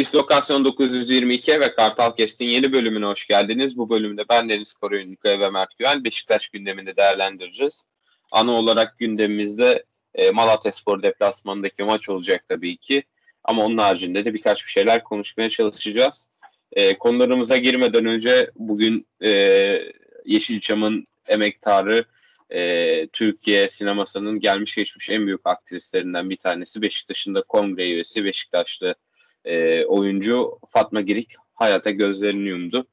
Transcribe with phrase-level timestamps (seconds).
[0.00, 3.76] Dislokasyon 922 ve Kartal Kest'in yeni bölümüne hoş geldiniz.
[3.78, 7.84] Bu bölümde ben Deniz Koruyun ve Mert Güven Beşiktaş gündemini değerlendireceğiz.
[8.32, 9.84] Ana olarak gündemimizde
[10.14, 13.02] e, Malatya Spor deplasmanındaki maç olacak tabii ki.
[13.44, 16.30] Ama onun haricinde de birkaç bir şeyler konuşmaya çalışacağız.
[16.72, 19.30] E, konularımıza girmeden önce bugün e,
[20.24, 22.04] Yeşilçam'ın emektarı
[22.50, 28.94] e, Türkiye sinemasının gelmiş geçmiş en büyük aktrislerinden bir tanesi Beşiktaş'ın da kongre üyesi Beşiktaşlı
[29.44, 32.86] e, oyuncu Fatma Girik hayata gözlerini yumdu.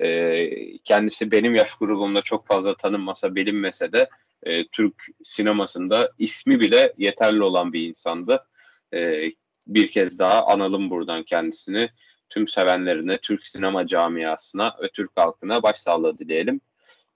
[0.00, 4.08] E, kendisi benim yaş grubumda çok fazla tanınmasa bilinmese de
[4.42, 8.46] e, Türk sinemasında ismi bile yeterli olan bir insandı.
[8.94, 9.30] E,
[9.66, 11.90] bir kez daha analım buradan kendisini.
[12.28, 16.60] Tüm sevenlerine, Türk sinema camiasına ve Türk halkına başsağlığı dileyelim.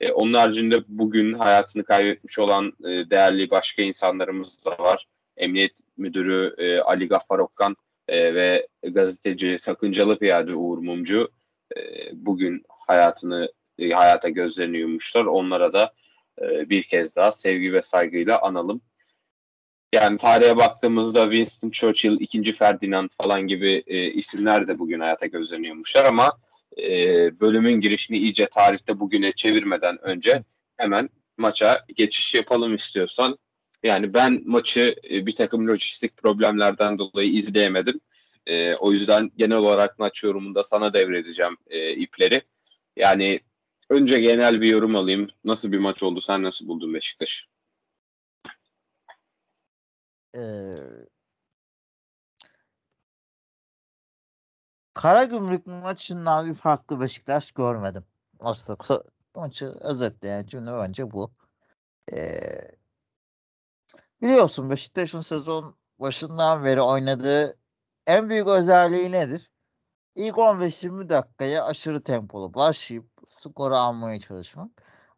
[0.01, 5.07] E, onun haricinde bugün hayatını kaybetmiş olan e, değerli başka insanlarımız da var.
[5.37, 7.77] Emniyet Müdürü e, Ali Gaffar Okkan
[8.09, 11.31] e, ve gazeteci Sakıncalı Piyade Uğur Mumcu
[11.77, 11.81] e,
[12.13, 15.25] bugün hayatını e, hayata gözlerini yummuşlar.
[15.25, 15.93] Onlara da
[16.43, 18.81] e, bir kez daha sevgi ve saygıyla analım.
[19.95, 22.53] Yani tarihe baktığımızda Winston Churchill, 2.
[22.53, 26.39] Ferdinand falan gibi e, isimler de bugün hayata gözlerini yummuşlar ama
[26.79, 26.91] e,
[27.41, 30.45] bölümün girişini iyice tarihte bugüne çevirmeden önce
[30.77, 33.39] hemen maça geçiş yapalım istiyorsan.
[33.87, 38.01] Yani ben maçı e, bir takım lojistik problemlerden dolayı izleyemedim.
[38.47, 42.43] E, o yüzden genel olarak maç yorumunda sana devredeceğim e, ipleri.
[42.97, 43.41] Yani
[43.91, 45.29] önce genel bir yorum alayım.
[45.45, 46.21] Nasıl bir maç oldu?
[46.21, 47.49] Sen nasıl buldun Beşiktaş?
[50.37, 50.41] Ee,
[54.95, 58.05] Karagümrük maçından bir farklı Beşiktaş görmedim.
[58.41, 59.03] Aslında
[59.35, 61.31] maçı özetleyen cümle bence bu.
[62.13, 62.76] Ee,
[64.23, 67.59] biliyorsun Beşiktaş'ın sezon başından beri oynadığı
[68.07, 69.51] en büyük özelliği nedir?
[70.15, 73.07] İlk 15-20 dakikaya aşırı tempolu başlayıp
[73.41, 74.71] skoru almaya çalışmak.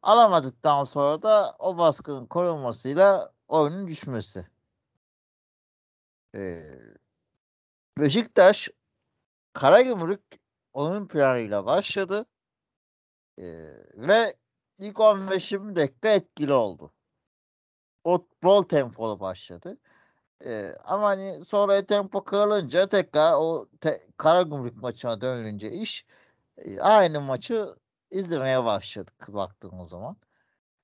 [0.03, 4.47] Alamadıktan sonra da o baskının korunmasıyla oyunun düşmesi.
[6.35, 6.61] Ee,
[7.99, 8.69] Beşiktaş
[9.53, 10.23] Karagümrük
[10.73, 12.27] oyun planıyla başladı.
[13.39, 13.45] Ee,
[13.95, 14.37] ve
[14.79, 16.93] ilk 15-20 dakika etkili oldu.
[18.05, 19.79] O bol tempolu başladı.
[20.47, 26.07] Ee, ama hani sonra tempo kırılınca tekrar o te, Karagümrük maçına dönünce iş
[26.59, 27.77] e, aynı maçı
[28.11, 30.17] izlemeye başladık baktığımız zaman.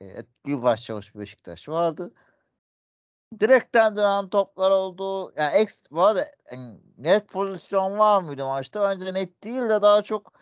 [0.01, 2.13] E, etkili başlamış Beşiktaş vardı
[3.41, 5.33] direkten dönen toplar oldu.
[5.37, 8.83] Yani ex, bu arada yani net pozisyon var mıydı maçta?
[8.83, 10.33] Bence net değil de daha çok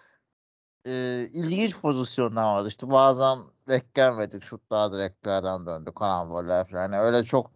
[0.86, 0.92] e,
[1.32, 2.68] ilginç pozisyonlar vardı.
[2.68, 3.38] İşte bazen
[3.68, 5.92] beklenmedik şutlar direklerden döndü.
[5.94, 6.82] Karamboller falan.
[6.82, 7.50] Yani öyle çok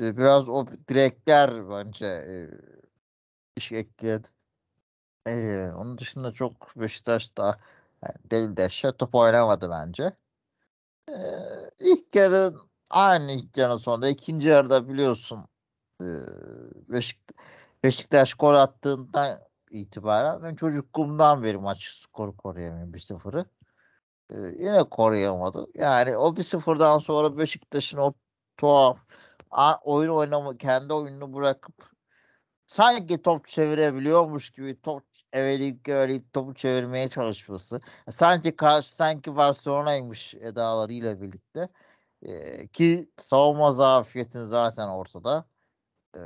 [0.00, 2.34] e, biraz o direkler bence e,
[3.56, 4.28] iş ekledi.
[5.26, 7.60] E, onun dışında çok Beşiktaş da
[8.04, 10.12] yani deli dehşet top oynamadı bence.
[11.10, 11.14] E,
[11.80, 12.54] ilk yarı
[12.90, 15.48] aynı ilk yarı sonunda ikinci yarıda biliyorsun
[16.02, 16.06] e,
[16.88, 17.20] Beşik,
[17.84, 23.46] Beşiktaş gol attığından itibaren ben çocukluğumdan beri maç skoru koruyamıyorum 1-0'ı.
[24.30, 25.66] Ee, yine koruyamadı.
[25.74, 28.12] Yani o 1-0'dan sonra Beşiktaş'ın o
[28.56, 28.98] tuhaf
[29.84, 31.90] oyun oynamı kendi oyununu bırakıp
[32.66, 37.80] sanki top çevirebiliyormuş gibi top evelik evelik topu çevirmeye çalışması.
[38.10, 41.68] Sanki karşı sanki Barcelona'ymış edalarıyla birlikte
[42.22, 45.44] e, ki savunma zafiyetin zaten ortada.
[46.16, 46.20] E,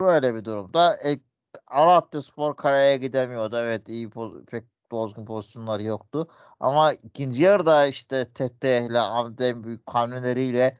[0.00, 1.20] böyle bir durumda e,
[1.66, 3.56] Alatya Spor karaya gidemiyordu.
[3.56, 4.10] Evet iyi
[4.50, 6.28] pek bozgun pozisyonları yoktu.
[6.60, 10.74] Ama ikinci yarıda işte Tete ile Amden büyük hamleleriyle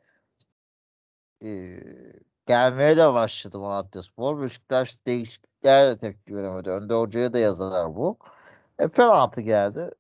[1.45, 1.49] e,
[2.47, 4.43] gelmeye de başladı Malatya Spor.
[4.43, 6.71] Beşiktaş değişiklikler de tepki veremedi.
[6.71, 8.19] Önde hocaya da yazarlar bu.
[8.79, 9.91] E, penaltı geldi.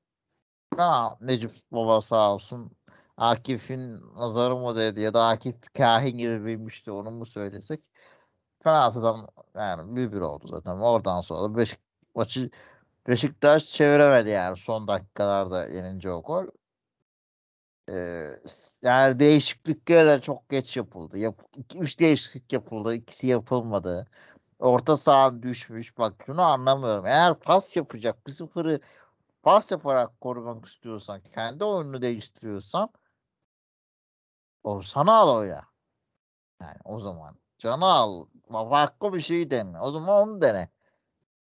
[0.76, 2.72] Ha, Necip Baba sağ olsun
[3.16, 7.89] Akif'in nazarı mı dedi ya da Akif kahin gibi bilmişti onu mu söylesek.
[8.64, 10.78] Penaltıdan yani bir bir oldu zaten.
[10.78, 11.80] Oradan sonra Beşik,
[12.14, 12.50] maçı
[13.08, 16.46] Beşiktaş çeviremedi yani son dakikalarda yenince o gol.
[17.90, 18.30] Ee,
[18.82, 21.18] yani değişiklikler de çok geç yapıldı.
[21.18, 21.42] Yap,
[21.74, 22.94] üç değişiklik yapıldı.
[22.94, 24.06] ikisi yapılmadı.
[24.58, 25.98] Orta saha düşmüş.
[25.98, 27.06] Bak şunu anlamıyorum.
[27.06, 28.80] Eğer pas yapacak bir sıfırı
[29.42, 32.90] pas yaparak korumak istiyorsan kendi oyununu değiştiriyorsan
[34.64, 35.62] o sana al oyna.
[36.60, 38.26] Yani o zaman canı al.
[38.50, 39.80] Farklı bir şey dene.
[39.80, 40.70] O zaman onu dene.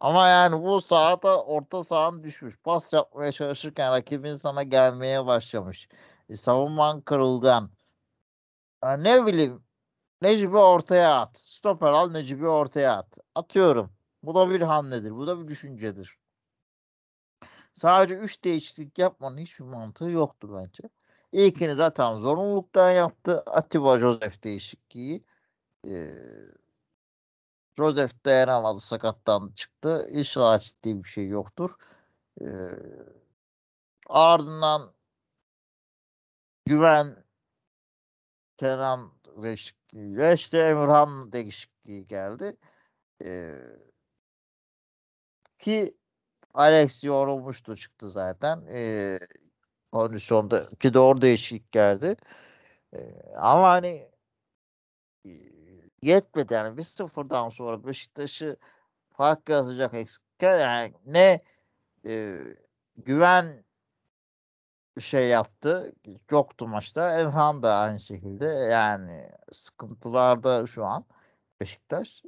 [0.01, 2.59] Ama yani bu sahada orta sahan düşmüş.
[2.65, 5.89] Pas yapmaya çalışırken rakibin sana gelmeye başlamış.
[6.29, 7.71] E, savunman kırılgan.
[8.85, 9.65] Ya ne bileyim
[10.23, 11.39] Necip'i ortaya at.
[11.39, 13.19] Stoper al Necip'i ortaya at.
[13.35, 13.93] Atıyorum.
[14.23, 15.11] Bu da bir hamledir.
[15.11, 16.19] Bu da bir düşüncedir.
[17.75, 20.83] Sadece 3 değişiklik yapmanın hiçbir mantığı yoktur bence.
[21.33, 23.43] İlkini zaten zorunluluktan yaptı.
[23.47, 25.25] Atiba Joseph değişikliği.
[25.87, 26.15] Ee,
[27.79, 30.09] Joseph dayanamadı sakattan çıktı.
[30.11, 31.71] İnşallah ciddi bir şey yoktur.
[32.41, 32.47] Ee,
[34.09, 34.95] ardından
[36.67, 37.25] Güven
[38.57, 39.13] Kenan
[39.43, 42.57] değişikliği ve işte Emirhan değişikliği geldi.
[43.25, 43.59] Ee,
[45.59, 45.97] ki
[46.55, 48.67] Alex yorulmuştu çıktı zaten.
[48.67, 49.19] Ee,
[49.93, 52.17] kondisyonda ki doğru değişiklik geldi.
[52.95, 54.11] Ee, ama hani
[55.25, 55.31] e,
[56.03, 58.57] yetmedi yani bir sıfırdan sonra Beşiktaş'ı
[59.11, 61.41] fark yazacak eksikler yani ne
[62.07, 62.39] e,
[62.97, 63.65] güven
[65.01, 65.93] şey yaptı.
[66.31, 67.21] Yoktu maçta.
[67.21, 71.05] Emhan da aynı şekilde yani sıkıntılarda şu an
[71.61, 72.23] Beşiktaş.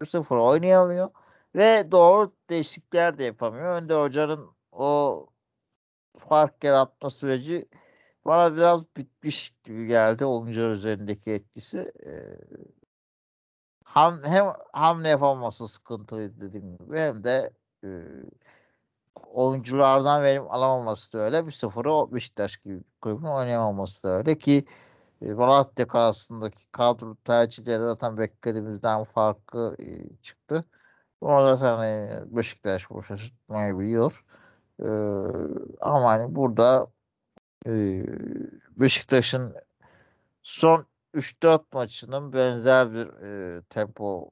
[0.00, 1.10] E, 0 oynayamıyor.
[1.54, 3.74] Ve doğru değişiklikler de yapamıyor.
[3.82, 5.26] Önde Hoca'nın o
[6.18, 7.68] fark yaratma süreci
[8.24, 11.92] bana biraz bitmiş gibi geldi oyuncular üzerindeki etkisi.
[12.06, 12.38] Ee,
[13.84, 17.50] ham, hem hamle yapamaması sıkıntılıydı dediğim gibi hem de
[17.84, 17.88] e,
[19.26, 21.46] oyunculardan verim alamaması da öyle.
[21.46, 24.64] Bir sıfırı Beşiktaş gibi bir kulübün oynayamaması da öyle ki
[25.22, 30.64] e, Malatya karşısındaki kadro tercihleri zaten beklediğimizden farklı e, çıktı.
[31.20, 31.84] Orada sana
[32.36, 34.24] Beşiktaş bu şaşırtmayabiliyor.
[34.80, 34.86] Ee,
[35.80, 37.01] ama hani burada e,
[38.76, 39.54] Beşiktaş'ın
[40.42, 44.30] son 3-4 maçının benzer bir e, tempo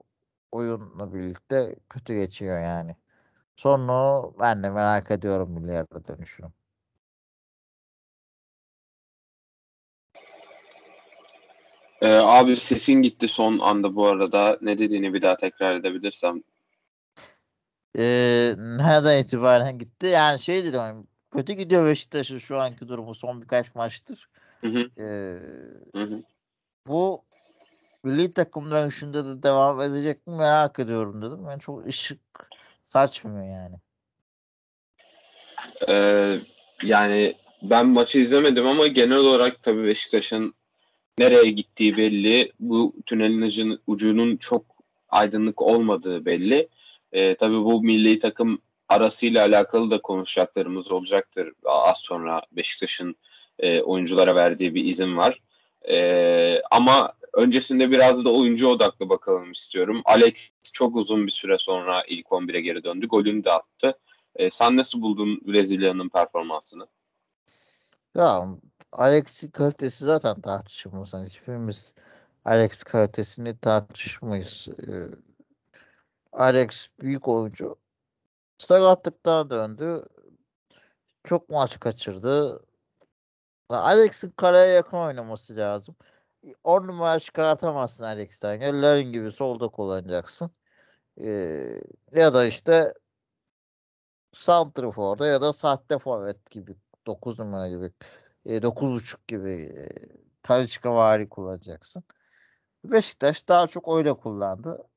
[0.53, 2.97] oyunla birlikte kötü geçiyor yani.
[3.57, 6.47] Sonunu ben de merak ediyorum milyarda dönüşünü.
[12.03, 14.59] Ee, abi sesin gitti son anda bu arada.
[14.63, 16.43] Ne dediğini bir daha tekrar edebilirsem.
[17.99, 20.07] Ee, nereden itibaren gitti?
[20.07, 24.29] Yani şey dedim kötü gidiyor Beşiktaş'ın şu anki durumu son birkaç maçtır.
[24.61, 24.91] Hı hı.
[25.03, 25.39] Ee,
[25.95, 26.23] Hı hı.
[26.87, 27.23] bu
[28.05, 31.45] milli takım dönüşünde de devam edecek mi merak ediyorum dedim.
[31.47, 32.21] Yani çok ışık
[32.83, 33.77] saçmıyor yani.
[35.89, 36.39] Ee,
[36.83, 40.55] yani ben maçı izlemedim ama genel olarak tabii Beşiktaş'ın
[41.19, 42.53] nereye gittiği belli.
[42.61, 44.65] Bu tünelin ucun- ucunun çok
[45.09, 46.69] aydınlık olmadığı belli.
[47.13, 51.53] Ee, tabii bu milli takım arasıyla alakalı da konuşacaklarımız olacaktır.
[51.65, 53.17] Az sonra Beşiktaş'ın
[53.59, 55.41] e, oyunculara verdiği bir izin var.
[55.89, 60.03] Ee, ama öncesinde biraz da oyuncu odaklı bakalım istiyorum.
[60.05, 63.07] Alex çok uzun bir süre sonra ilk 11'e geri döndü.
[63.07, 63.99] Golünü de attı.
[64.37, 66.87] Ee, sen nasıl buldun Brezilya'nın performansını?
[68.15, 68.47] Ya
[68.93, 71.15] Alex'in kalitesi zaten tartışılmaz.
[71.15, 71.95] Hani hiçbirimiz
[72.45, 74.69] Alex kalitesini tartışmayız.
[74.69, 74.93] Ee,
[76.33, 77.77] Alex büyük oyuncu.
[78.61, 80.03] Sakatlıktan döndü.
[81.25, 82.65] Çok maç kaçırdı.
[83.69, 85.97] Alex'in kaleye yakın oynaması lazım.
[86.65, 88.61] 10 numara çıkartamazsın Alex'ten.
[88.61, 90.51] Ellerin gibi solda kullanacaksın.
[91.21, 91.81] Ee,
[92.13, 92.95] ya da işte
[94.33, 96.77] Santrfor'da ya da sahte forvet gibi
[97.07, 97.93] 9 numara gibi
[98.47, 99.89] e, 9.5 gibi e,
[100.43, 102.05] Talisca vari kullanacaksın.
[102.85, 104.90] Beşiktaş daha çok öyle kullandı.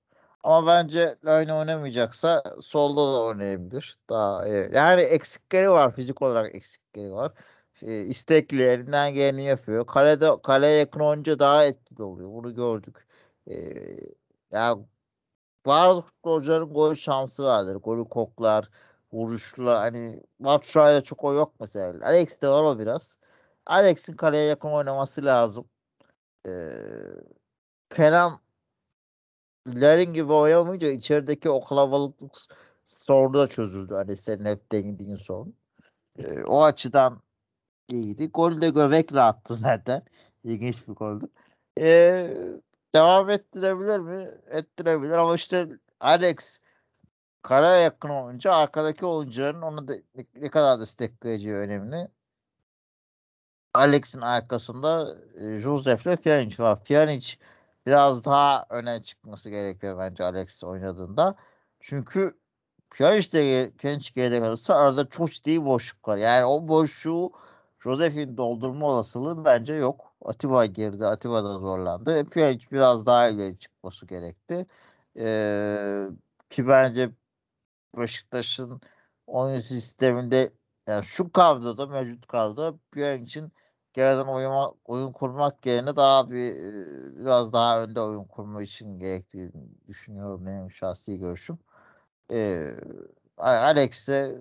[0.44, 3.98] Ama bence Line oynamayacaksa solda da oynayabilir.
[4.10, 5.96] Daha e, yani eksikleri var.
[5.96, 7.32] Fizik olarak eksikleri var.
[7.82, 9.88] E, istekli elinden geleni yapıyor.
[9.88, 12.30] Kalede kaleye yakın oyuncu daha etkili oluyor.
[12.32, 13.08] Bunu gördük.
[13.48, 13.56] E,
[14.52, 14.86] yani
[15.66, 17.76] bazı futbolcuların gol şansı vardır.
[17.76, 18.70] Golü koklar,
[19.14, 22.08] vuruşla hani Batshuayi'de çok o yok mesela.
[22.08, 23.18] Alex'te var o biraz.
[23.66, 25.70] Alex'in kaleye yakın oynaması lazım.
[26.48, 26.74] Ee,
[27.90, 28.43] Kenan
[29.68, 32.32] Larin gibi oynamayınca içerideki o kalabalıklık
[32.86, 33.94] sorunu da çözüldü.
[33.94, 35.56] Hani senin hep değindiğin sorun.
[36.20, 37.22] Ee, o açıdan
[37.90, 38.32] iyiydi.
[38.32, 40.04] Golü de göbekle attı zaten.
[40.44, 41.26] İlginç bir goldü.
[41.80, 42.38] Ee,
[42.96, 44.30] devam ettirebilir mi?
[44.52, 46.60] Ettirebilir ama işte Alex
[47.42, 49.94] karaya yakın oyuncu arkadaki oyuncuların onu da
[50.36, 52.08] ne kadar destekleyeceği önemli.
[53.74, 56.84] Alex'in arkasında e, Josef ile Pjanic var.
[56.84, 57.38] Pjanic
[57.86, 61.36] biraz daha öne çıkması gerekiyor bence Alex oynadığında.
[61.80, 62.38] Çünkü
[62.92, 66.18] Pjanic de Pjanic geride kalırsa arada çok ciddi boşluk var.
[66.18, 67.32] Yani o boşluğu
[67.80, 70.14] Josef'in doldurma olasılığı bence yok.
[70.26, 71.06] Atiba girdi.
[71.06, 72.30] Atiba da zorlandı.
[72.30, 74.66] Pjanic biraz daha ileri çıkması gerekti.
[75.18, 76.08] Ee,
[76.50, 77.10] ki bence
[77.98, 78.82] Beşiktaş'ın
[79.28, 80.54] oyun sisteminde
[80.88, 83.52] yani şu kadroda mevcut kadroda Pjanic'in
[83.94, 86.54] geriden oyun, oyun kurmak yerine daha bir
[87.18, 89.52] biraz daha önde oyun kurma için gerektiğini
[89.88, 91.60] düşünüyorum benim şahsi görüşüm.
[92.32, 92.76] Ee,
[93.38, 94.38] Alex'e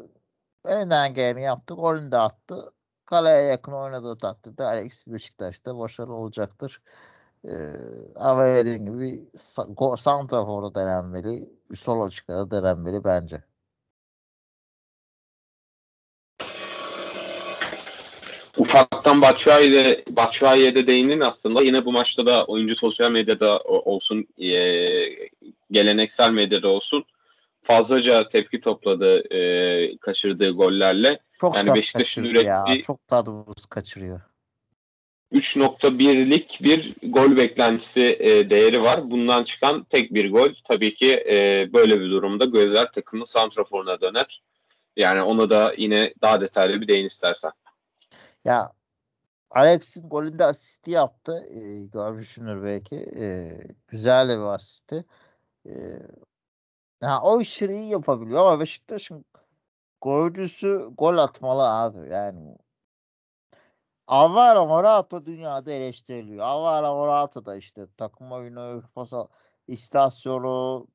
[0.67, 1.75] elinden geleni yaptı.
[1.75, 2.73] Golünü de attı.
[3.07, 6.83] Kaleye yakın oynadığı takdirde Alex Beşiktaş'ta başarılı olacaktır.
[7.45, 7.53] Ee,
[8.17, 9.31] ama dediğim gibi
[9.99, 11.51] Santrafor'da denenmeli.
[11.71, 13.45] Bir solo çıkarı denenmeli bence.
[18.57, 21.63] Ufaktan Batshuayi'de Batshuayi'ye de değindin aslında.
[21.63, 24.49] Yine bu maçta da oyuncu sosyal medyada olsun, e,
[25.71, 27.05] geleneksel medyada olsun
[27.63, 31.19] fazlaca tepki topladı e, kaçırdığı gollerle.
[31.41, 32.83] Çok yani Beşiktaş'ın ürettiği ya.
[32.87, 34.21] çok tadımız kaçırıyor.
[35.33, 39.11] 3.1'lik bir gol beklentisi e, değeri var.
[39.11, 40.49] Bundan çıkan tek bir gol.
[40.69, 44.43] Tabii ki e, böyle bir durumda gözler takımın santraforuna döner.
[44.97, 47.51] Yani ona da yine daha detaylı bir değin istersen.
[48.45, 48.73] Ya
[49.51, 51.47] Alex'in golünde asisti yaptı.
[51.51, 52.97] E, görmüşsündür belki.
[53.19, 53.59] E,
[53.89, 55.05] güzel bir asisti.
[55.67, 55.73] E,
[57.03, 59.25] ya o işleri iyi yapabiliyor ama Beşiktaş'ın
[60.01, 62.09] golcüsü gol atmalı abi.
[62.09, 62.57] Yani
[64.07, 66.45] Alvaro Morata dünyada eleştiriliyor.
[66.47, 69.29] Alvaro Morata da işte takım oyunu, pasa,
[69.69, 70.87] istasyonu,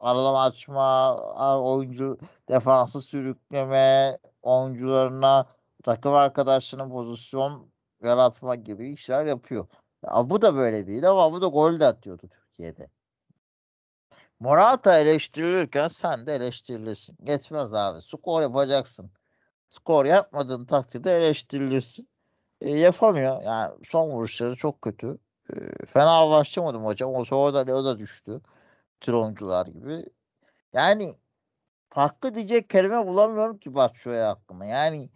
[0.00, 1.16] aralama açma,
[1.62, 5.46] oyuncu defansı sürükleme, oyuncularına
[5.82, 7.72] takım arkadaşlarının pozisyon
[8.02, 9.66] yaratma gibi işler yapıyor.
[10.06, 12.90] Ya bu da böyle değil ama bu da gol de atıyordu Türkiye'de.
[14.40, 17.16] Morata eleştirilirken sen de eleştirilirsin.
[17.24, 18.02] Geçmez abi.
[18.02, 19.10] Skor yapacaksın.
[19.70, 22.08] Skor yapmadığın takdirde eleştirilirsin.
[22.60, 23.42] E, yapamıyor.
[23.42, 25.18] Yani son vuruşları çok kötü.
[25.52, 27.14] E, fena başlamadım hocam.
[27.14, 28.40] O sonra da o da düştü.
[29.00, 30.04] Troncular gibi.
[30.72, 31.14] Yani
[31.90, 34.64] farklı diyecek kelime bulamıyorum ki Batshuayi hakkında.
[34.64, 35.10] Yani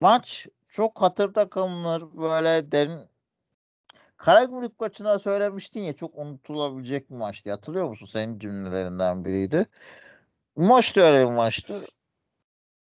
[0.00, 2.02] maç çok hatırda kalınır.
[2.16, 3.08] Böyle derin
[4.24, 7.50] Karagümrük maçına söylemiştin ya çok unutulabilecek bir maçtı.
[7.50, 8.06] Hatırlıyor musun?
[8.06, 9.66] Senin cümlelerinden biriydi.
[10.56, 11.86] Maç da öyle bir maçtı.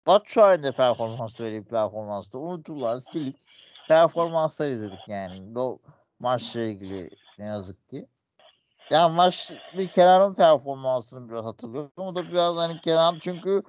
[0.08, 2.40] Batshuayi'nin de performans öyle bir performanstı.
[2.40, 3.36] Unutulan silik
[3.88, 5.60] performanslar izledik yani.
[5.60, 5.80] O
[6.20, 7.10] maçla ilgili
[7.40, 8.08] ne yazık ki.
[8.92, 11.92] Yani maç bir Kenan'ın performansını biraz hatırlıyorum.
[11.98, 13.64] O da biraz hani Kenan çünkü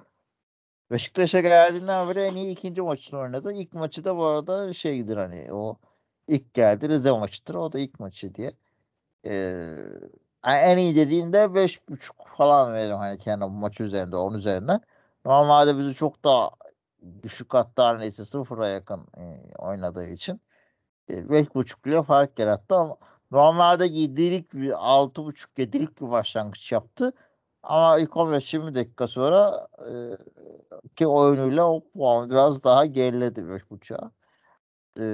[0.91, 3.53] Beşiktaş'a geldiğinden beri en iyi ikinci maçını oynadı.
[3.53, 5.77] İlk maçı da bu arada şeydir hani o
[6.27, 7.55] ilk geldi Rize maçıdır.
[7.55, 8.53] O da ilk maçı diye.
[9.25, 9.75] Ee,
[10.43, 14.81] en iyi dediğimde 5.5 falan veririm hani kendi bu maçı üzerinde 10 üzerinden.
[15.25, 16.51] Normalde bizi çok daha
[17.23, 20.41] düşük hatta neyse sıfıra yakın e, oynadığı için
[21.09, 22.97] e, 5.5 bile fark yarattı ama
[23.31, 27.13] normalde 7'lik bir 6.5 7'lik bir başlangıç yaptı.
[27.63, 29.91] Ama ilk 15-20 dakika sonra e,
[30.97, 34.11] ki oyunuyla o puan biraz daha geriledi 5.5'a.
[34.99, 35.05] E,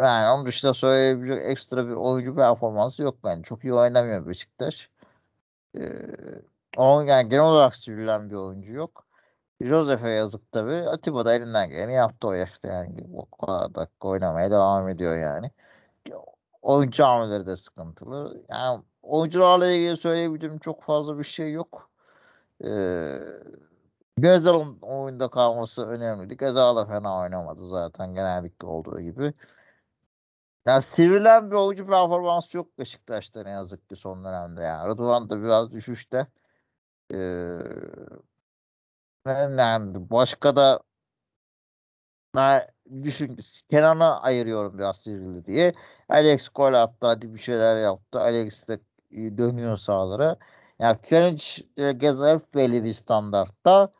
[0.00, 3.42] yani onun dışında söyleyebilecek ekstra bir oyuncu performansı yok bence.
[3.42, 4.90] Çok iyi oynamıyor Beşiktaş.
[5.78, 5.82] Ee,
[6.76, 9.06] onun yani genel olarak sürülen bir oyuncu yok.
[9.60, 10.74] Josef'e yazık tabi.
[10.74, 13.06] Atiba da elinden geleni yaptı o yaşta yani.
[13.14, 15.50] O kadar dakika oynamaya devam ediyor yani.
[16.62, 18.44] Oyuncu hamleleri de sıkıntılı.
[18.48, 21.90] Yani oyuncularla ilgili söyleyebileceğim çok fazla bir şey yok.
[22.64, 23.18] Ee,
[24.20, 26.36] Gezal'ın oyunda kalması önemliydi.
[26.36, 29.34] Gezal da fena oynamadı zaten genellikle olduğu gibi.
[30.66, 34.88] Yani sivrilen bir oyuncu performansı yok Beşiktaş'ta ne yazık ki son dönemde yani.
[34.88, 36.26] Rıdvan da biraz düşüşte.
[37.14, 37.16] Ee,
[39.26, 40.80] yani başka da
[42.34, 42.68] ben
[43.02, 43.38] düşün
[43.70, 45.72] Kenan'a ayırıyorum biraz sivrildi diye.
[46.08, 48.20] Alex gol attı hadi bir şeyler yaptı.
[48.20, 48.80] Alex de
[49.38, 50.36] dönüyor sahalara.
[50.78, 53.92] Yani Pjanic e, Gezal belli bir standartta.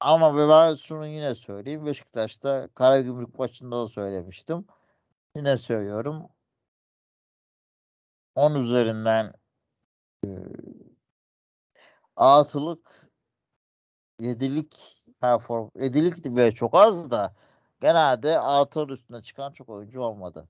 [0.00, 1.86] Ama ben şunu yine söyleyeyim.
[1.86, 4.66] Beşiktaş'ta Karagümrük maçında da söylemiştim.
[5.36, 6.28] Yine söylüyorum.
[8.34, 9.32] 10 üzerinden
[10.26, 10.28] e,
[12.16, 13.10] altılık
[14.20, 17.34] yedilik perform yedilik böyle çok az da
[17.80, 20.48] genelde altının üstüne çıkan çok oyuncu olmadı.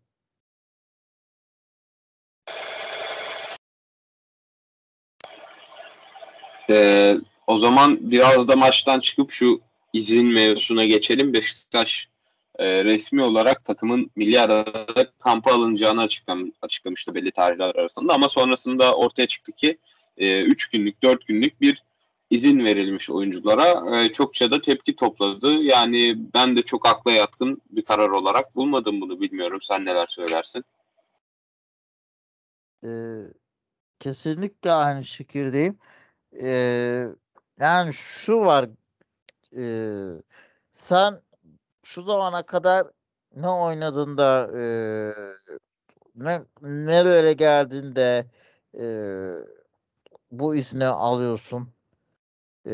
[6.70, 7.16] Ee,
[7.50, 9.60] o zaman biraz da maçtan çıkıp şu
[9.92, 11.32] izin mevzusuna geçelim.
[11.32, 12.08] Beşiktaş
[12.58, 18.94] e, resmi olarak takımın milli arada kampa alınacağını açıklam açıklamıştı belli tarihler arasında ama sonrasında
[18.94, 19.78] ortaya çıktı ki
[20.16, 21.82] 3 e, günlük 4 günlük bir
[22.30, 25.62] izin verilmiş oyunculara e, çokça da tepki topladı.
[25.62, 29.58] Yani ben de çok akla yatkın bir karar olarak bulmadım bunu bilmiyorum.
[29.62, 30.64] Sen neler söylersin?
[32.84, 32.88] Ee,
[33.98, 35.78] kesinlikle aynı şekirdeyim.
[36.42, 37.04] Ee,
[37.60, 38.68] yani şu var
[39.56, 39.64] e,
[40.72, 41.22] sen
[41.82, 42.86] şu zamana kadar
[43.36, 44.62] ne oynadığında e,
[46.16, 48.26] ne nereye geldiğinde
[48.80, 48.84] e,
[50.30, 51.68] bu izni alıyorsun.
[52.66, 52.72] E,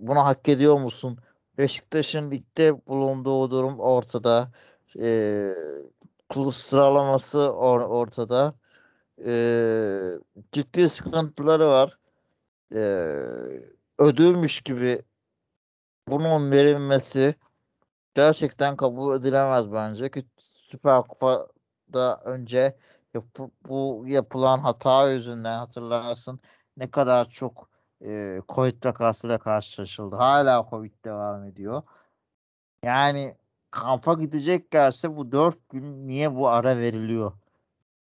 [0.00, 1.18] bunu hak ediyor musun?
[1.58, 4.52] Beşiktaş'ın ligde bulunduğu durum ortada.
[5.00, 5.54] E,
[6.28, 8.54] kılıç sıralaması or- ortada.
[9.26, 9.32] E,
[10.52, 11.98] ciddi sıkıntıları var.
[12.74, 12.82] E,
[13.98, 15.02] ödülmüş gibi
[16.08, 17.34] bunun verilmesi
[18.14, 22.76] gerçekten kabul edilemez bence ki Süper Kupa'da önce
[23.14, 26.40] yapı, bu yapılan hata yüzünden hatırlarsın
[26.76, 27.68] ne kadar çok
[28.04, 30.16] e, Covid vakasıyla karşılaşıldı.
[30.16, 31.82] Hala Covid devam ediyor.
[32.84, 33.36] Yani
[33.70, 37.32] kampa gideceklerse bu dört gün niye bu ara veriliyor?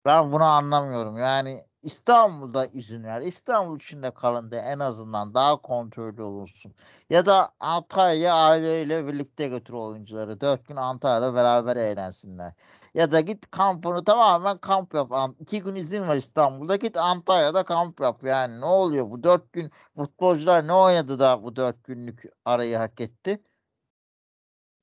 [0.04, 1.18] Ben bunu anlamıyorum.
[1.18, 3.20] Yani İstanbul'da izin ver.
[3.20, 6.74] İstanbul içinde kalın de en azından daha kontrollü olursun.
[7.10, 10.40] Ya da Antalya'ya aileyle birlikte götür oyuncuları.
[10.40, 12.52] Dört gün Antalya'da beraber eğlensinler.
[12.94, 15.12] Ya da git kampını tamamen kamp yap.
[15.40, 16.76] İki gün izin var İstanbul'da.
[16.76, 18.22] Git Antalya'da kamp yap.
[18.24, 19.10] Yani ne oluyor?
[19.10, 23.42] Bu dört gün futbolcular ne oynadı da bu dört günlük arayı hak etti?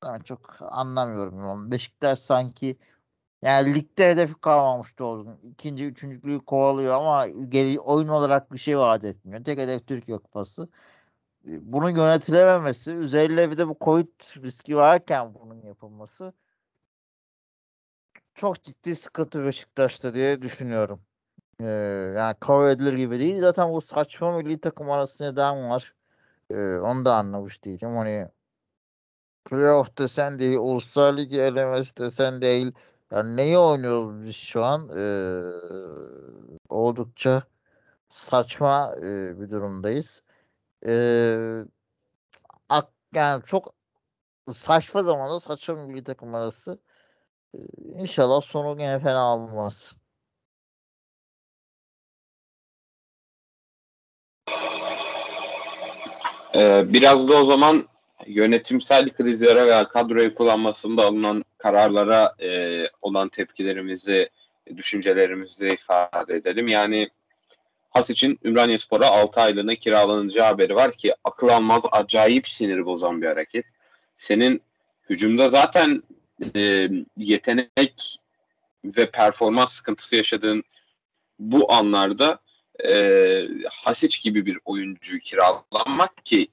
[0.03, 1.71] Ben çok anlamıyorum.
[1.71, 2.77] Beşiktaş sanki
[3.41, 5.37] yani ligde hedefi kalmamış doğru.
[5.43, 9.43] İkinci, üçüncülüğü kovalıyor ama geri, oyun olarak bir şey vaat etmiyor.
[9.43, 10.69] Tek hedef Türkiye Kupası.
[11.45, 14.07] Bunun yönetilememesi, üzerinde bir de bu Covid
[14.43, 16.33] riski varken bunun yapılması
[18.37, 21.01] çok ciddi sıkıntı Beşiktaş'ta diye düşünüyorum.
[21.61, 21.65] Ee,
[22.17, 23.41] yani kabul edilir gibi değil.
[23.41, 25.95] Zaten bu saçma milli takım arası neden var?
[26.51, 27.95] Ee, onu da anlamış değilim.
[27.95, 28.27] Hani
[29.45, 32.71] playoff desen değil, Uluslar Ligi elemesi desen değil.
[33.11, 34.89] Yani neyi oynuyoruz biz şu an?
[34.97, 35.41] Ee,
[36.69, 37.43] oldukça
[38.09, 40.23] saçma e, bir durumdayız.
[40.87, 41.63] Ee,
[42.69, 43.73] ak, yani çok
[44.49, 46.79] saçma zamanda saçma milli takım arası.
[47.55, 47.59] Ee,
[47.99, 49.95] inşallah sonu yine fena olmaz.
[56.55, 57.87] Ee, biraz da o zaman
[58.25, 64.29] yönetimsel krizlere veya kadroyu kullanmasında alınan kararlara e, olan tepkilerimizi,
[64.77, 66.67] düşüncelerimizi ifade edelim.
[66.67, 67.09] Yani
[67.89, 73.21] Has için Ümraniye Spor'a 6 aylığına kiralanacağı haberi var ki akıl almaz acayip sinir bozan
[73.21, 73.65] bir hareket.
[74.17, 74.61] Senin
[75.09, 76.03] hücumda zaten
[76.55, 78.19] e, yetenek
[78.85, 80.63] ve performans sıkıntısı yaşadığın
[81.39, 82.39] bu anlarda
[82.85, 86.47] e, Hasic gibi bir oyuncuyu kiralanmak ki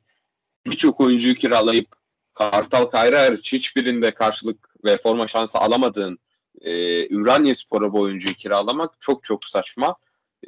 [0.67, 1.89] birçok oyuncuyu kiralayıp
[2.35, 6.19] Kartal Kayra hariç hiçbirinde karşılık ve forma şansı alamadığın
[6.61, 9.97] e, Ümraniye Spor'a bu oyuncuyu kiralamak çok çok saçma.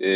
[0.00, 0.08] E,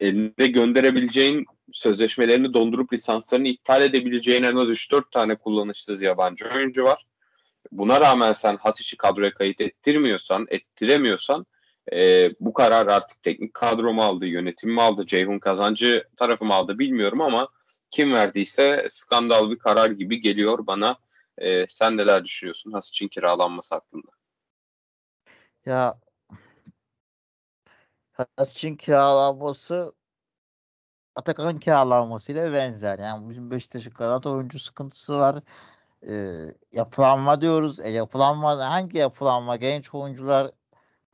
[0.00, 7.06] elinde gönderebileceğin sözleşmelerini dondurup lisanslarını iptal edebileceğin en az 3-4 tane kullanışsız yabancı oyuncu var.
[7.72, 11.46] Buna rağmen sen Hasic'i kadroya kayıt ettirmiyorsan, ettiremiyorsan
[11.92, 16.54] e, bu karar artık teknik kadro mu aldı, yönetim mi aldı, Ceyhun Kazancı tarafı mı
[16.54, 17.48] aldı bilmiyorum ama
[17.90, 20.98] kim verdiyse skandal bir karar gibi geliyor bana.
[21.38, 24.12] E, sen neler düşünüyorsun Hasic'in kiralanması hakkında?
[25.66, 26.00] Ya
[28.12, 29.94] Hasic'in kiralanması
[31.16, 32.98] Atakan'ın kiralanmasıyla benzer.
[32.98, 35.42] Yani bizim Beşiktaş'ın kanat oyuncu sıkıntısı var.
[36.08, 36.36] E,
[36.72, 37.80] yapılanma diyoruz.
[37.80, 39.56] E, yapılanma hangi yapılanma?
[39.56, 40.50] Genç oyuncular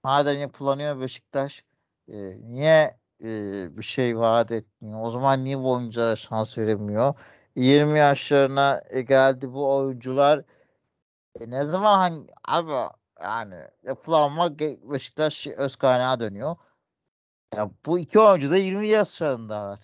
[0.05, 1.65] madem yapılanıyor Beşiktaş
[2.09, 2.17] e,
[2.49, 3.29] niye e,
[3.79, 4.99] bir şey vaat etmiyor.
[5.03, 7.15] O zaman niye bu oyunculara şans veremiyor?
[7.57, 10.45] 20 yaşlarına e, geldi bu oyuncular.
[11.41, 12.73] E, ne zaman hangi abi
[13.23, 16.57] yani yapılanma Beşiktaş öz kaynağı dönüyor.
[17.57, 19.81] Ya bu iki oyuncu da 20 yaşlarındalar.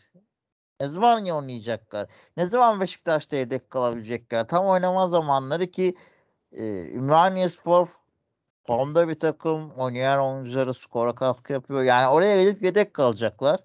[0.81, 2.09] Ne zaman niye oynayacaklar?
[2.37, 4.48] Ne zaman Beşiktaş'ta yedek kalabilecekler?
[4.48, 5.96] Tam oynama zamanları ki
[6.53, 7.88] e, Ümraniye Spor
[8.68, 11.83] formda bir takım oynayan oyuncuları skora katkı yapıyor.
[11.83, 13.61] Yani oraya gidip yedek kalacaklar.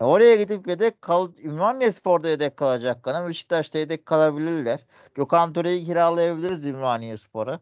[0.00, 3.14] E, oraya gidip yedek kal Ümraniye Spor'da yedek kalacaklar.
[3.14, 4.86] Ama Beşiktaş'ta yedek kalabilirler.
[5.14, 7.60] Gökhan Töre'yi kiralayabiliriz Ümraniye Spor'a.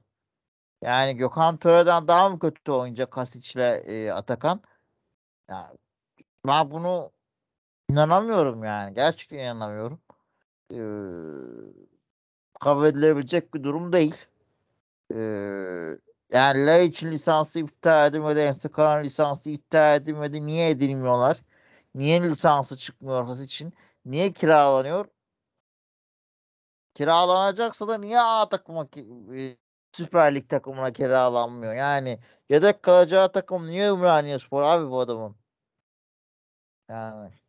[0.83, 4.63] Yani Gökhan Töre'den daha mı kötü oynayacak Kasic ile e, Atakan?
[5.51, 5.79] Yani
[6.47, 7.11] ben bunu
[7.91, 8.95] inanamıyorum yani.
[8.95, 10.01] Gerçekten inanamıyorum.
[10.73, 10.77] Ee,
[12.61, 14.27] kabul edilebilecek bir durum değil.
[15.15, 15.99] Ee,
[16.33, 18.41] yani La için lisansı iptal edilmedi.
[18.41, 20.47] Enstakar'ın lisansı iptal edilmedi.
[20.47, 21.43] Niye edilmiyorlar?
[21.95, 23.75] Niye lisansı çıkmıyor Has için?
[24.05, 25.07] Niye kiralanıyor?
[26.95, 28.89] Kiralanacaksa da niye A takıma
[29.37, 29.57] e,
[29.93, 31.75] Süper Lig takımına kiralanmıyor?
[31.75, 35.37] Yani yedek kalacağı takım niye Ümraniye Spor abi bu adamın?
[36.89, 37.46] Yani.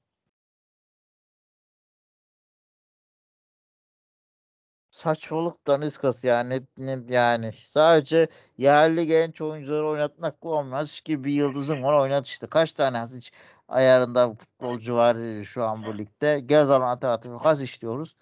[4.97, 7.51] Saçmalık daniskası yani ne, yani.
[7.53, 10.99] Sadece yerli genç oyuncuları oynatmak bu olmaz.
[10.99, 12.47] Ki bir yıldızın var oynat işte.
[12.47, 13.31] Kaç tane hiç
[13.67, 16.39] ayarında futbolcu var e, şu an bu ligde?
[16.39, 18.15] Gezal alternatifi kas istiyoruz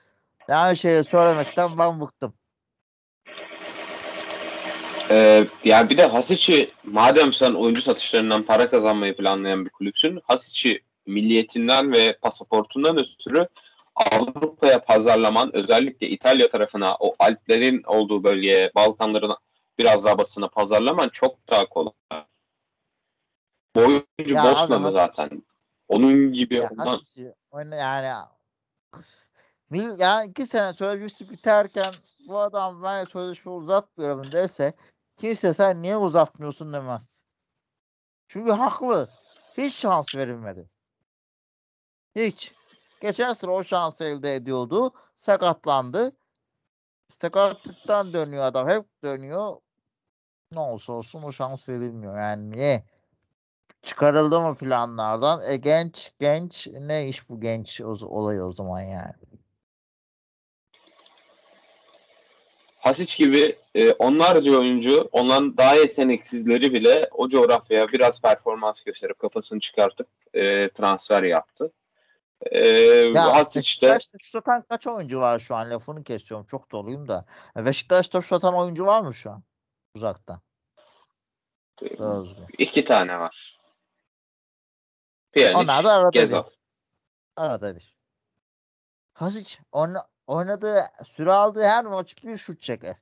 [0.48, 2.34] yani şeyi söylemekten ben bıktım.
[5.10, 10.82] Ee, yani bir de Hasic'i madem sen oyuncu satışlarından para kazanmayı planlayan bir kulüpsün, Hasic'i
[11.06, 13.48] milliyetinden ve pasaportundan ötürü
[13.96, 19.36] Avrupa'ya pazarlaman, özellikle İtalya tarafına, o Alplerin olduğu bölgeye, Balkanların
[19.78, 21.94] biraz daha basına pazarlaman çok daha kolay.
[23.76, 25.44] Bu oyuncu Ya Hasic- zaten.
[25.88, 27.00] Onun gibi Ya ondan
[27.52, 28.08] oyna- yani
[29.98, 31.94] yani iki sene sözleşmesi biterken
[32.28, 34.74] bu adam ben sözleşme uzatmıyorum dese
[35.18, 37.24] kimse sen niye uzatmıyorsun demez.
[38.28, 39.10] Çünkü haklı.
[39.58, 40.70] Hiç şans verilmedi.
[42.16, 42.54] Hiç.
[43.06, 44.92] Geçen sene o şansı elde ediyordu.
[45.16, 46.16] Sakatlandı.
[47.10, 48.70] Sakatlıktan dönüyor adam.
[48.70, 49.56] Hep dönüyor.
[50.52, 52.20] Ne olursa olsun o şans verilmiyor.
[52.20, 52.84] Yani niye?
[53.84, 55.42] Çıkarıldı mı planlardan?
[55.52, 59.14] E genç genç ne iş bu genç olayı o zaman yani.
[62.78, 69.60] Hasic gibi e, onlarca oyuncu, ondan daha yeteneksizleri bile o coğrafyaya biraz performans gösterip kafasını
[69.60, 71.72] çıkartıp e, transfer yaptı.
[72.42, 72.60] E,
[73.16, 75.70] Ya Hasic de Beşiktaş'ta şut atan kaç oyuncu var şu an?
[75.70, 76.46] Lafını kesiyorum.
[76.46, 77.26] Çok doluyum da.
[77.56, 79.44] Beşiktaş'ta şut atan oyuncu var mı şu an?
[79.96, 80.42] Uzaktan.
[81.82, 82.46] Düzgün.
[82.58, 83.60] iki tane var.
[85.32, 86.44] Pjanic, Onlar da arada Gezal.
[86.46, 86.54] bir.
[87.36, 87.96] Arada bir.
[89.14, 92.96] Hasic oyna, oynadığı, süre aldığı her maç bir şut çeker.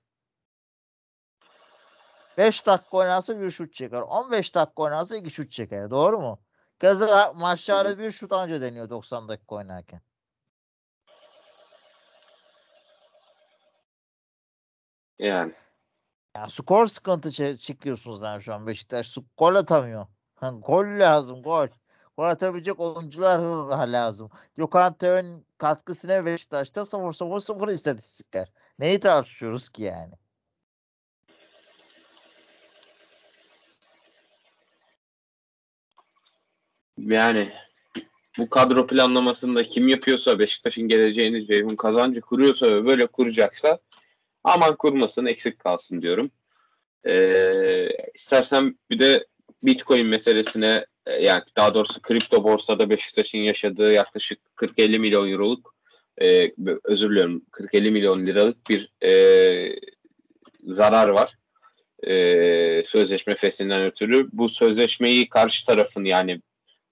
[2.38, 4.02] 5 dakika oynarsa bir şut çeker.
[4.02, 5.90] 15 dakika oynarsa iki şut çeker.
[5.90, 6.40] Doğru mu?
[6.84, 10.02] Gaza maçlarda bir şut anca deniyor 90 dakika oynarken.
[15.20, 15.54] Yani.
[16.36, 19.18] Ya skor sıkıntı çekiyorsunuz yani şu an Beşiktaş.
[19.38, 20.08] Gol atamıyor.
[20.42, 21.68] Gol lazım gol.
[22.18, 24.30] Gol atabilecek oyuncular lazım.
[24.56, 28.52] Gökhan Tepe'nin katkısı ne Beşiktaş'ta 0 0 0 istatistikler.
[28.80, 30.14] Neyi tartışıyoruz ki yani?
[36.98, 37.52] Yani
[38.38, 43.80] bu kadro planlamasında kim yapıyorsa Beşiktaş'ın geleceğini Ceyhun kazancı kuruyorsa ve böyle kuracaksa
[44.44, 46.32] aman kurmasın eksik kalsın diyorum.
[47.06, 49.28] Ee, istersen bir de
[49.64, 55.76] Bitcoin meselesine e, yani daha doğrusu kripto borsada Beşiktaş'ın yaşadığı yaklaşık 40-50 milyon euroluk
[56.22, 56.52] e,
[56.84, 59.14] özür diliyorum 40-50 milyon liralık bir e,
[60.64, 61.38] zarar var.
[62.08, 64.30] E, sözleşme feslinden ötürü.
[64.34, 66.42] Bu sözleşmeyi karşı tarafın yani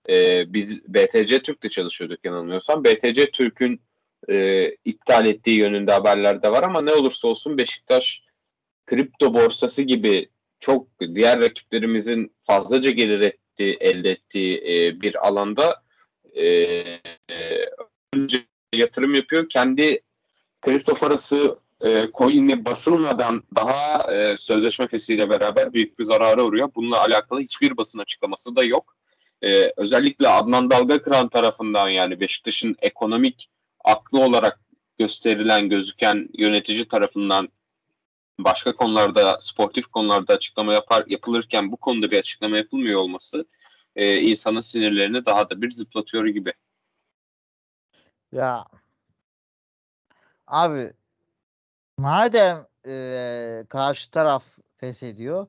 [0.09, 2.83] e, biz BTC Türk'te çalışıyorduk yanılmıyorsam.
[2.83, 3.81] BTC Türk'ün
[4.29, 8.23] e, iptal ettiği yönünde haberler de var ama ne olursa olsun Beşiktaş
[8.85, 15.83] kripto borsası gibi çok diğer rakiplerimizin fazlaca gelir ettiği, elde ettiği e, bir alanda
[16.33, 16.99] e, e,
[18.73, 19.49] yatırım yapıyor.
[19.49, 20.01] Kendi
[20.61, 26.71] kripto parası e, coin'e basılmadan daha e, sözleşme fesiyle beraber büyük bir zarara uğruyor.
[26.75, 28.95] Bununla alakalı hiçbir basın açıklaması da yok.
[29.43, 33.49] E, özellikle Adnan Dalgakıran tarafından yani Beşiktaş'ın ekonomik
[33.83, 34.59] aklı olarak
[34.99, 37.49] gösterilen gözüken yönetici tarafından
[38.39, 43.45] başka konularda sportif konularda açıklama yapar yapılırken bu konuda bir açıklama yapılmıyor olması
[43.95, 46.53] e, insanın sinirlerini daha da bir zıplatıyor gibi.
[48.31, 48.65] Ya
[50.47, 50.93] abi
[51.97, 54.43] madem eee, karşı taraf
[54.77, 55.47] feshediyor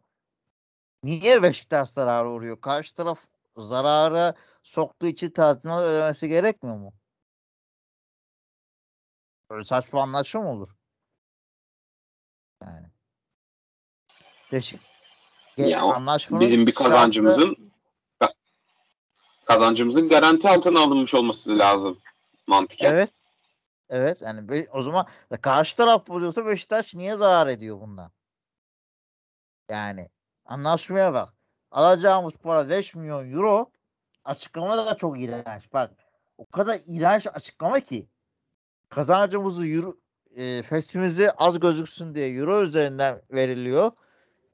[1.05, 2.61] niye Beşiktaş zarara uğruyor?
[2.61, 3.19] Karşı taraf
[3.57, 6.95] zarara soktuğu için tazminat ödemesi gerekmiyor mu?
[9.51, 10.69] Böyle saçma anlaşma mı olur?
[12.63, 12.87] Yani.
[15.57, 17.73] Ge- Ya anlaşmanın Bizim bir şartı- kazancımızın
[19.45, 21.99] kazancımızın garanti altına alınmış olması lazım
[22.47, 22.93] mantıken.
[22.93, 23.11] Evet.
[23.89, 25.07] Evet yani o zaman
[25.43, 28.13] karşı taraf buluyorsa Beşiktaş niye zarar ediyor bundan?
[29.71, 30.11] Yani
[30.45, 31.35] anlaşmaya bak.
[31.73, 33.71] Alacağımız para 5 milyon euro
[34.25, 35.73] açıklama da çok iğrenç.
[35.73, 35.91] Bak
[36.39, 38.09] o kadar iğrenç açıklama ki
[38.89, 39.97] kazancımızı euro,
[40.37, 43.93] e, festimizi az gözüksün diye euro üzerinden veriliyor.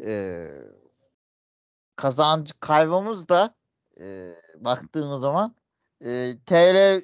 [0.04, 0.46] E,
[1.96, 3.54] kazancı kaybımız da
[4.00, 5.54] e, baktığınız zaman
[6.00, 7.02] e, TL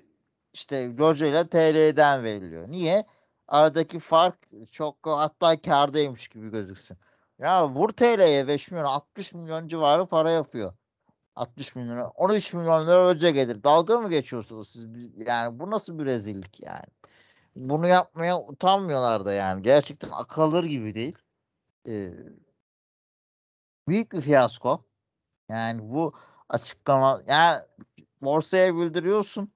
[0.53, 2.68] işte Loca ile TL'den veriliyor.
[2.68, 3.07] Niye?
[3.48, 4.38] Aradaki fark
[4.72, 6.96] çok hatta kârdaymış gibi gözüksün.
[7.38, 10.75] Ya vur TL'ye 5 milyon 60 milyon civarı para yapıyor.
[11.37, 13.64] 60 milyon 13 milyon lira öce gelir.
[13.64, 14.87] Dalga mı geçiyorsunuz siz?
[15.16, 16.87] Yani bu nasıl bir rezillik yani?
[17.57, 19.62] bunu yapmaya utanmıyorlar da yani.
[19.62, 21.18] Gerçekten akıl alır gibi değil.
[21.88, 22.12] Ee,
[23.88, 24.85] büyük bir fiyasko.
[25.49, 26.12] Yani bu
[26.49, 27.59] açıklama yani
[28.23, 29.53] borsaya bildiriyorsun.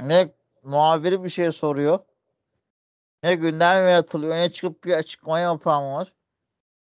[0.00, 1.98] Ne muhabiri bir şey soruyor.
[3.24, 6.12] Ne gündem yaratılıyor ne çıkıp bir açıklama yapan var.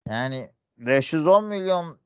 [0.07, 1.99] Yani 510 milyon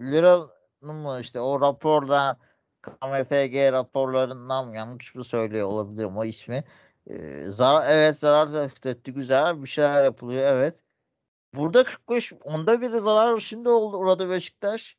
[0.00, 2.38] liranın mı işte o raporda
[2.82, 6.64] KMFG raporlarından yanlış mı söylüyor olabilirim o ismi.
[7.06, 10.82] Ee, zarar, evet zarar tespit etti güzel bir şeyler yapılıyor evet.
[11.54, 14.96] Burada 45 onda biri zarar şimdi oldu orada Beşiktaş.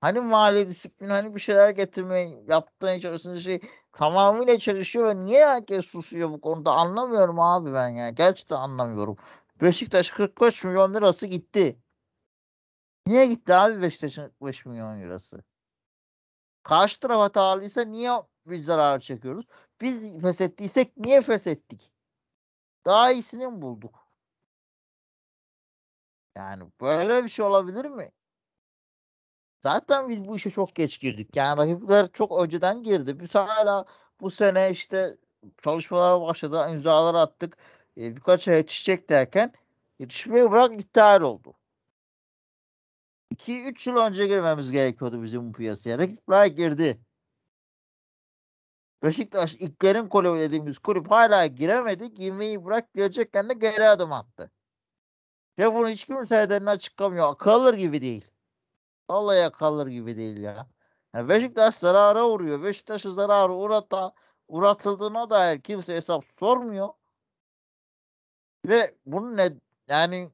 [0.00, 3.60] Hani mali disiplin hani bir şeyler getirmeye yaptığın içerisinde şey
[3.98, 8.10] tamamıyla çalışıyor ve niye herkes susuyor bu konuda anlamıyorum abi ben ya.
[8.10, 9.16] Gerçekten anlamıyorum.
[9.60, 11.78] Beşiktaş 45 milyon lirası gitti.
[13.06, 15.44] Niye gitti abi Beşiktaş'ın 45 milyon lirası?
[16.62, 18.10] Karşı taraf hatalıysa niye
[18.46, 19.44] biz zarar çekiyoruz?
[19.80, 21.92] Biz feshettiysek niye feshettik?
[22.86, 24.08] Daha iyisini mi bulduk?
[26.36, 28.10] Yani böyle bir şey olabilir mi?
[29.60, 31.36] Zaten biz bu işe çok geç girdik.
[31.36, 33.20] Yani rakipler çok önceden girdi.
[33.20, 33.84] Biz hala
[34.20, 35.16] bu sene işte
[35.62, 37.56] çalışmalar başladı, imzalar attık.
[37.96, 39.52] E, birkaç ay yetişecek derken
[39.98, 41.54] yetişmeyi bırak iptal oldu.
[43.30, 45.98] 2-3 yıl önce girmemiz gerekiyordu bizim bu piyasaya.
[45.98, 47.00] Rakipler girdi.
[49.02, 52.14] Beşiktaş ilklerin kulübü dediğimiz kulüp hala giremedi.
[52.14, 54.50] Girmeyi bırak girecekken de geri adım attı.
[55.58, 57.32] Ve bunu hiç kimse nedenini açıklamıyor.
[57.32, 58.24] Akılır gibi değil.
[59.10, 60.66] Vallahi akılır gibi değil ya.
[61.14, 62.62] Yani Beşiktaş zarara uğruyor.
[62.62, 64.12] Beşiktaş'ı zararı uğrata,
[64.48, 66.88] uğratıldığına dair kimse hesap sormuyor.
[68.66, 69.50] Ve bunun ne
[69.88, 70.30] yani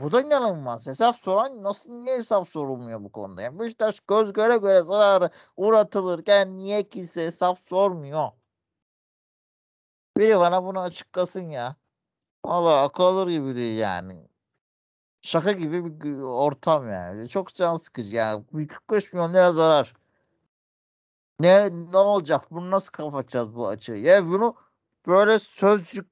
[0.00, 0.86] bu da inanılmaz.
[0.86, 3.42] Hesap soran nasıl niye hesap sorulmuyor bu konuda?
[3.42, 8.30] Yani Beşiktaş göz göre göre zararı uğratılırken niye kimse hesap sormuyor?
[10.16, 11.76] Biri bana bunu açıklasın ya.
[12.44, 14.28] Valla akıl alır gibi değil yani.
[15.26, 17.28] Şaka gibi bir ortam yani.
[17.28, 18.44] Çok can sıkıcı yani.
[18.68, 19.94] 45 milyon lira zarar.
[21.40, 22.50] Ne ne olacak?
[22.50, 23.92] Bunu nasıl kapatacağız bu açığı?
[23.92, 24.56] Ya bunu
[25.06, 26.06] böyle sözcük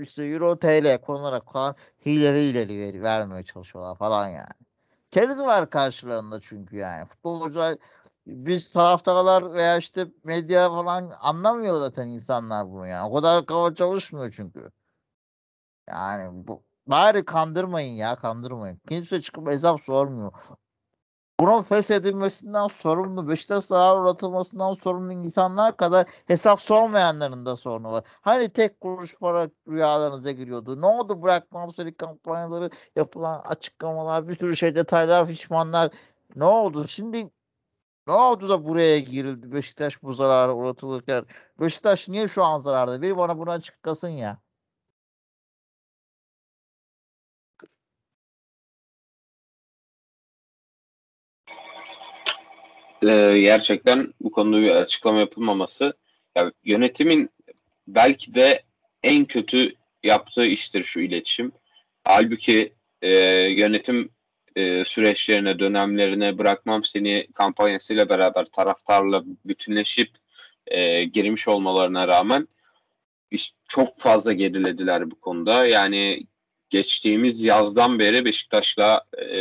[0.00, 4.52] işte Euro TL konularak falan hileri hileri ver, vermeye çalışıyorlar falan yani.
[5.10, 7.06] Keriz var karşılarında çünkü yani.
[7.06, 7.76] Futbolcular
[8.26, 13.08] biz taraftarlar veya işte medya falan anlamıyor zaten insanlar bunu yani.
[13.10, 14.70] O kadar kafa çalışmıyor çünkü.
[15.88, 18.80] Yani bu bari kandırmayın ya kandırmayın.
[18.88, 20.32] Kimse çıkıp hesap sormuyor.
[21.40, 28.04] Bunun feshedilmesinden sorumlu, Beşiktaş zarar uğratılmasından sorumlu insanlar kadar hesap sormayanların da sorunu var.
[28.20, 30.80] Hani tek kuruş para rüyalarınıza giriyordu.
[30.80, 35.90] Ne oldu bırakmam seni kampanyaları, yapılan açıklamalar, bir sürü şey detaylar, pişmanlar.
[36.36, 36.88] Ne oldu?
[36.88, 37.30] Şimdi
[38.06, 41.26] ne oldu da buraya girildi Beşiktaş bu zarara uğratılırken?
[41.60, 43.02] Beşiktaş niye şu an zararda?
[43.02, 44.40] Bir bana bunu açıklasın ya.
[53.02, 55.92] E, gerçekten bu konuda bir açıklama yapılmaması
[56.36, 57.30] yani yönetimin
[57.88, 58.62] belki de
[59.02, 61.52] en kötü yaptığı iştir şu iletişim.
[62.04, 64.10] Halbuki e, yönetim
[64.56, 70.10] e, süreçlerine, dönemlerine bırakmam seni kampanyasıyla beraber taraftarla bütünleşip
[70.66, 72.48] e, girmiş olmalarına rağmen
[73.68, 75.66] çok fazla gerilediler bu konuda.
[75.66, 76.26] Yani
[76.70, 79.38] geçtiğimiz yazdan beri Beşiktaş'la e,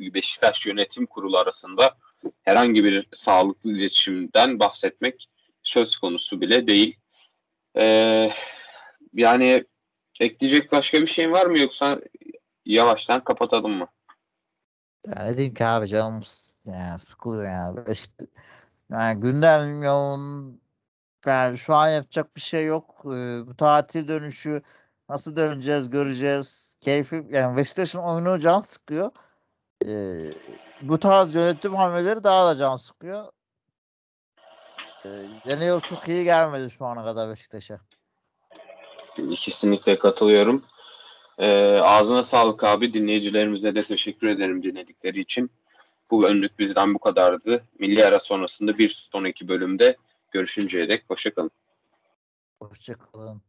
[0.00, 1.96] Beşiktaş Yönetim Kurulu arasında
[2.46, 5.28] herhangi bir sağlıklı iletişimden bahsetmek
[5.62, 6.96] söz konusu bile değil.
[7.76, 8.30] Ee,
[9.14, 9.64] yani
[10.20, 12.00] ekleyecek başka bir şey var mı yoksa
[12.64, 13.88] yavaştan kapatalım mı?
[15.06, 16.20] Ya diyeyim ki abi canım
[16.66, 17.80] yani sıkılıyor yani.
[17.92, 18.26] İşte,
[18.90, 20.60] yani gündem yoğun
[21.26, 23.02] yani şu an yapacak bir şey yok.
[23.04, 24.62] Ee, bu tatil dönüşü
[25.08, 26.76] nasıl döneceğiz göreceğiz.
[26.80, 29.10] Keyfi yani Beşiktaş'ın oyunu can sıkıyor.
[30.82, 33.32] Bu tarz yönetim hamleleri daha da can sıkıyor.
[35.44, 37.80] Yeni yıl çok iyi gelmedi şu ana kadar Beşiktaş'a.
[39.36, 40.64] Kesinlikle katılıyorum.
[41.38, 42.94] Ee, ağzına sağlık abi.
[42.94, 45.50] Dinleyicilerimize de teşekkür ederim dinledikleri için.
[46.10, 47.64] Bu önlük bizden bu kadardı.
[47.78, 49.96] Milli ara sonrasında bir sonraki bölümde
[50.30, 51.50] görüşünceye dek hoşçakalın.
[52.62, 53.42] Hoşçakalın.